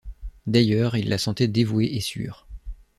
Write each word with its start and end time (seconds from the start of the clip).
D’ailleurs 0.47 0.95
il 0.97 1.09
la 1.09 1.19
sentait 1.19 1.47
dévouée 1.47 1.85
et 1.95 2.01
sûre. 2.01 2.47